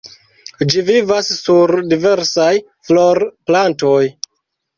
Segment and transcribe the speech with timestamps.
[0.73, 2.49] Ĝi vivas sur diversaj
[2.89, 4.01] florplantoj.